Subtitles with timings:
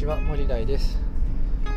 [0.00, 0.98] ちは森大です、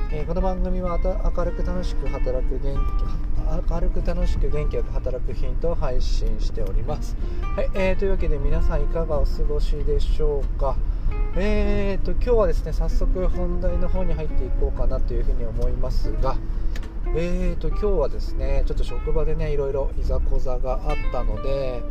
[0.10, 7.18] えー、この番組は明るく楽しく働く元気明るく楽しく元気よく働くヒントを配信しております、
[7.54, 10.78] はいえー、というわけで皆さんいかがお過ごしでしょうか？
[11.36, 16.38] えーと今日はですね早速本題の方に入っていこうかなというふうに思いますが
[17.18, 21.84] えーと今日はですねちょっと職場でねいろいろいざこざがあったので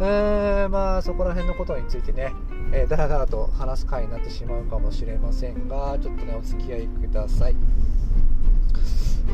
[0.00, 2.32] えー、まあそこら辺のことについてね、
[2.72, 7.56] えー、だらだらと話す回になってしまうかもしれませんがちょっとねお付き合いください。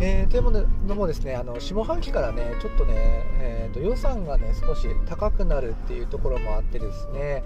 [0.01, 2.95] えー、というのもですねあの下半期からねちょっとね、
[3.41, 7.43] えーと、予算がね少し高くなるっていうところもあってですね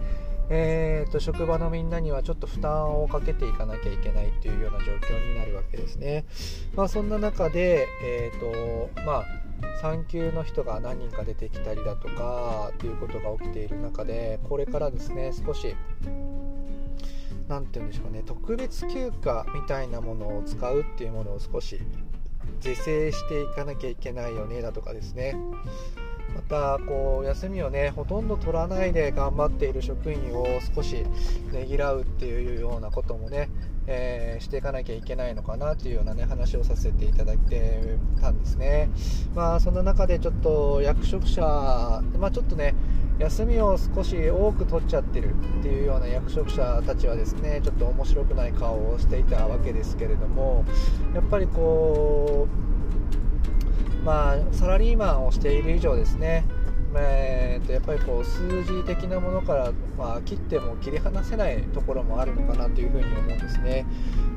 [0.50, 6.26] えーと、職場のみんなにはちょっと負担をかけていかなきゃいけないっていうような状況になるわけですね。
[6.74, 9.41] まあ、そんな中で、えーとまあ
[9.80, 15.74] 産休の人が何人か出てきたりだとかっていうことが起きている中でこれからですね少し
[17.48, 21.80] 何て言うんでしょうかね特別休暇みたいなものを使うっていうものを少し
[22.60, 25.36] 是正していかなきゃいけないよねだとかですね。
[26.34, 31.04] またこう休みをねほとんど取らないで頑張っている職員を少し
[31.52, 33.50] ねぎらうっていうようなこともね
[33.86, 38.90] えー、していかなきゃいけないのかなというような、ね、話をさせていただいてたんですね。
[39.34, 41.42] まあ、そんな中でちょっと役職者、
[42.18, 42.74] まあ、ちょっとね
[43.18, 50.64] 休みを少し多く取っちゃってるっていうような役職者たちはですねちょっと面白くない顔をしていたわけですけれども
[51.14, 52.48] やっぱりこ
[54.02, 56.44] うまあサラリーマンをしている以上ですね
[57.00, 63.86] えー、とやっぱりこう数字的なものから、まあ、切っても切り離せないところもあるのかなというふうに思うんですね。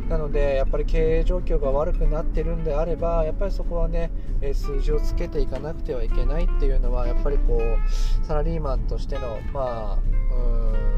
[0.10, 4.12] なので、やっぱり経営状況が悪くなってるんであれば、やっぱりそこはね、
[4.54, 10.00] 数字をつけていかなくてはいけないっていうのは、やっぱりこうサラリーマンとしての、まあ、
[10.36, 10.96] うん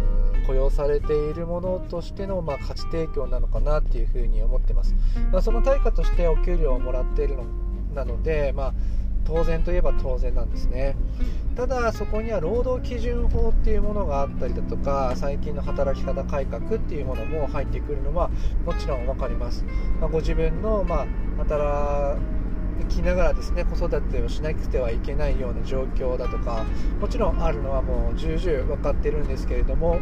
[0.47, 4.95] 雇用されているものとしての、まあ、価値提供なのかなっていうふうに思ってます。
[5.31, 7.43] まあ、その対価としてお給料をもらっているの
[7.93, 8.73] なので、まあ
[9.27, 10.95] 当然といえば当然なんですね。
[11.58, 18.30] ただそこには労働基準法っていうものがあったりだとか最近の働き方改革っていうものも入ってくるのは
[18.64, 19.66] もちろん分かります、
[19.99, 21.05] まあ、ご自分の、まあ、
[21.39, 22.21] 働
[22.89, 26.64] きながらですね子育てをしなくてはいけないような状況だとか
[27.02, 29.99] もちろんあるのはもう重々分かってるんですけれども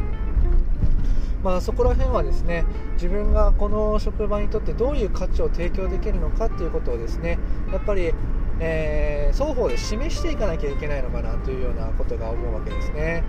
[1.41, 7.37] まあ、そこら辺はですね自分がこの職場にとってどういう価値を提供できるのかっていうことをですね
[7.71, 8.15] やっぱり
[8.59, 13.23] えー、双方で示していかなきゃいけないのかなというようなことが思うわけですね。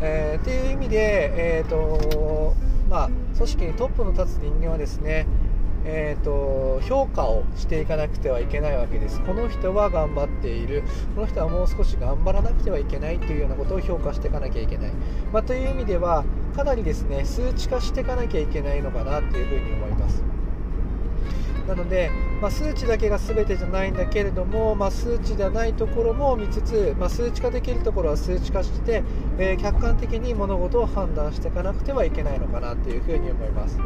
[0.00, 2.54] えー、っていう意味で、えーと
[2.90, 5.26] まあ、組織にトップの立つ人間はですね、
[5.84, 9.20] えーと、評価をしていかなくてはいけないわけです。
[9.22, 10.82] この人は頑張っている。
[11.14, 14.92] この人はもう少し頑張らなくてはいけないというようなことを評価していかなきゃいけない、
[15.32, 16.24] まあ、という意味では
[16.56, 20.22] かなりですね数値化していかなきゃいけないのかなというふに思います。
[21.66, 22.10] なので、
[22.40, 29.02] まあ、数値だけが全てじゃないんだけれども、まあ、数値ではないところも見つつ、まあ、数値化できるところは数値化して、
[29.38, 33.78] えー、客観的に物事を判断していかなくてはいけないのかなというふうに思います。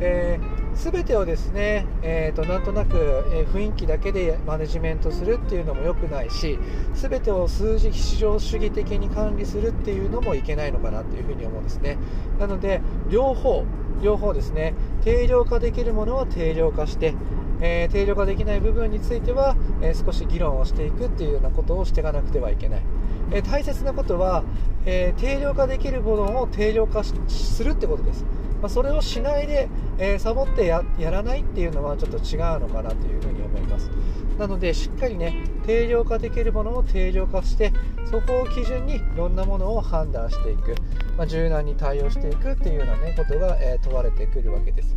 [0.00, 6.58] えー、全てをですね、えーと、なんとなく、え、雰囲気だけでマネジメントするっていうのも良くないし
[6.94, 11.98] 全てを数字市場主義的に管理するっていうのもいけないのかなというふうに思うんですね。
[12.38, 13.64] なので両方
[14.02, 14.74] 両方ですね
[15.04, 17.14] 定量化できるものは定量化して、
[17.60, 22.82] えー、定量化できない部分については、えー、少し議論をしていくっていうようなことをしていかなくてはいけない、
[23.30, 24.42] えー、大切なことは、
[24.84, 27.14] え定量化できるものを定量化す
[27.62, 28.24] るってことです。
[28.62, 29.68] まあ、それをしないで、
[29.98, 33.31] えー、サボってやらないっていうのはちょっと違うのかなというふ
[33.72, 33.90] ます。
[34.38, 37.72] なのでしっかりね定量化できるものを定量化して
[38.10, 40.74] そこを基準にいろんなものを判断していく、
[41.16, 44.96] まあ、柔軟に対応していくっていうような、ね、ことが、えー、問われてくるわけです、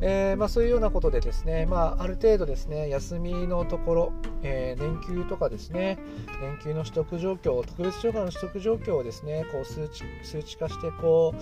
[0.00, 4.12] えー、まあ、そういうようなことでですね、まあ、ある程度ですね休みのところ、
[4.42, 5.98] えー、年休とかですね
[6.40, 11.34] 年休の取得状況特別障害の取得状況をですねこう数値数値化してこ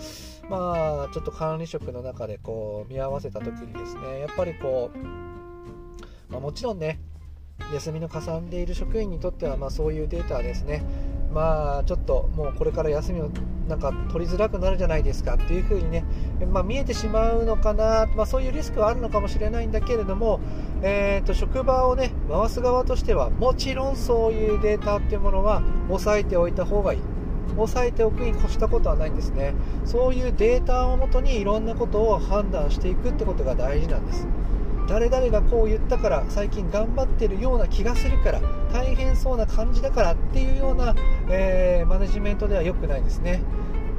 [0.46, 5.33] うまあちょっと管理職の中でこう見合わせた時にですねやっぱりこう、
[6.34, 6.98] まあ、もちろんね
[7.72, 10.84] 休みのかさんでいる職員にとってはまあそういうデータはですね。
[11.32, 13.28] まあちょっともうこれから休みを
[13.68, 16.04] なんか取りづらくなるじゃないですかっていう風にね、
[16.52, 20.38] まあ、見えてしまうのかな、まあ、そういうリスクはあるのかもしれないんだけれども、
[20.82, 27.00] えーと、職場をね回す側としてはもちろんそういうデータっていうものは押さえておいた方がいい。
[27.56, 29.54] 押さえておくに越したことはないんですね。
[29.84, 34.26] そういうデータをもとにいろんなことを判断していくってことが大事なんです。
[34.86, 38.40] 誰々がこう言ったから最近頑張ってるような気がするから
[38.72, 40.94] 大変そうな感じだからっていうような、
[41.28, 43.42] えー、マネジメントでは良くないですね。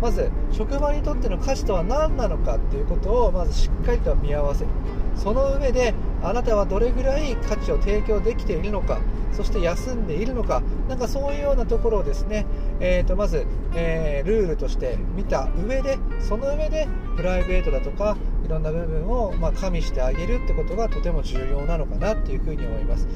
[0.02, 4.68] まず職場にとっての価値とは何なのかっていうことをまずしっかりと見合わせる。
[5.16, 9.00] その上であなたはどれぐらい価値を提供できているのか
[9.32, 12.46] そして休んでいるのかなんかそういうようなところをですね、
[12.80, 13.46] えー、とまず、
[13.76, 23.08] えー、ルールとして見た上でその上でプライベートだとかいろんな部分を、まあ、加味してあげるってことがとても重要なのかなっていうふうに思います。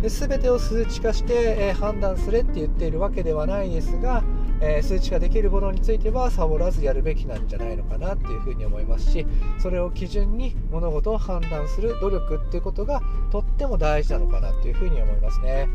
[0.00, 4.22] で全てを数値化して、えー、判断すれって言っているわけではないですが
[4.66, 9.26] えー、数値化できるものについてはサボらずやるべきなんじゃないのかなっていうふうに思いますし
[9.58, 15.68] それを基準に物事を判断する努力っていうことがとっても大事なのかなっていうふうに思いますね。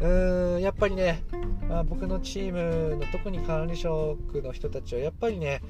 [0.00, 1.22] うーんやっぱりね、
[1.68, 5.62] まあ、僕のチームの特に管理職の人たちはやっぱりね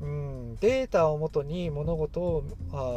[0.00, 2.44] うんデータをもとに物事を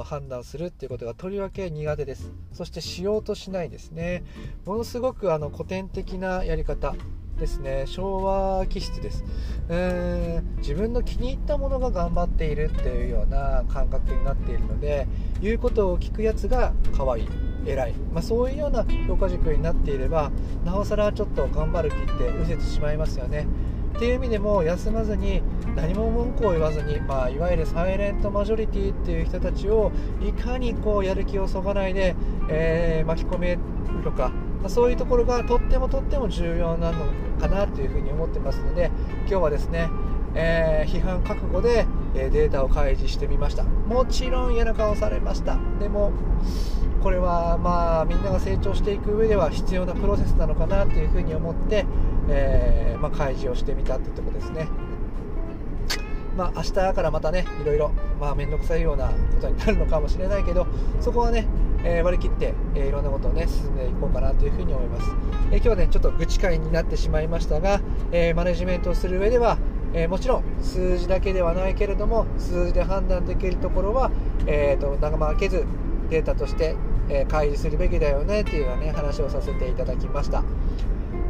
[0.06, 2.32] 判断するっていうことがとりわけ苦手です。
[2.54, 4.24] そしてしようとしないですね。
[4.66, 6.96] ものすごくあの古典的なやり方。
[7.38, 7.86] ですね。
[7.86, 9.24] 昭和気質です、
[9.70, 15.08] えーん、自分の気に入ったものが頑張っているっていうような感覚になっているので
[15.42, 17.28] 言うことを聞くやつが可愛い
[17.66, 20.32] 偉い、まあ、そういうような評価軸になっていれば
[20.66, 23.48] なおさらちょっと頑張る気って失せてしまいますよね。
[23.96, 25.42] っていう意味でも休まずに
[25.76, 29.92] 何も文句を言わずに、まあ、いわゆるサイレントマジョリティっていう人たちを
[30.22, 32.16] いかにこうやる気をそがないで、
[32.48, 33.60] えー、巻き込める
[34.04, 34.32] のか
[34.62, 37.06] まそういうところがとってもとっても重要なの
[37.40, 39.90] かなというふうに思ってますので今日はですね、
[40.36, 43.64] えー、批判覚悟で、えデータを開示してみました。
[43.64, 45.58] もちろん嫌な顔されました。
[45.80, 46.12] でも
[47.04, 51.86] これはまあみんなが成長していく上では必要なプロセスなのかなというふうに思って、
[52.30, 54.68] えー、まあ、開示をしてみたというところですね。
[56.38, 60.68] まあ、明日からまたねいろいろまあ面倒くさいようなことになるのかもしれないけど
[61.02, 61.48] そこはね
[61.84, 65.12] えー、割り切って、えー、いろんなことをね進んでいこうかなというふうに思います、
[65.52, 67.82] えー、今日はねちょっと愚痴会になってしまいましたが、
[68.12, 69.58] えマネジメントをする上では、
[69.94, 74.12] えもちろん数字だけではないけれども数字で判断できるところは、
[74.48, 75.66] えーと、長間開けず
[76.10, 76.76] データとして、
[77.10, 80.44] え開示するべきだよねっていうようなね話をさせていただきました。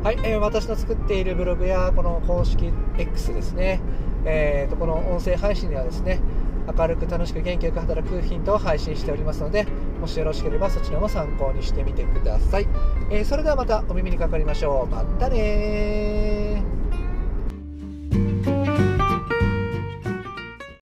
[0.04, 3.82] はい、えー、私の作っているブログやこの公式 X ですね、
[4.28, 6.20] えーとこの音声配信ではですね
[6.78, 9.66] 明るく楽しく元気よく働くヒントを配信しておりますので
[10.02, 12.68] もしよろしければそちらも参考にしてみてください、
[13.10, 14.94] えー、それではまたお耳にかかりましょう。
[14.94, 16.37] またね